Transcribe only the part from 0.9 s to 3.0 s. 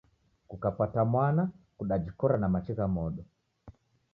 mwana kudajikora na machi gha